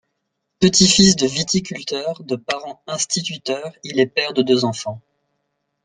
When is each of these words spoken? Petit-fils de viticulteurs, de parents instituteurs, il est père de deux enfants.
Petit-fils 0.59 1.15
de 1.15 1.27
viticulteurs, 1.27 2.23
de 2.23 2.35
parents 2.35 2.81
instituteurs, 2.87 3.71
il 3.83 3.99
est 3.99 4.07
père 4.07 4.33
de 4.33 4.41
deux 4.41 4.65
enfants. 4.65 4.99